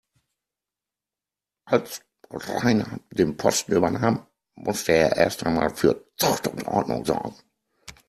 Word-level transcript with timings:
Als 1.65 2.01
Rainer 2.31 2.99
den 3.11 3.37
Posten 3.37 3.73
übernahm, 3.73 4.25
musste 4.55 4.93
er 4.93 5.15
erst 5.15 5.45
einmal 5.45 5.69
für 5.75 6.07
Zucht 6.17 6.47
und 6.47 6.65
Ordnung 6.67 7.05
sorgen. 7.05 7.35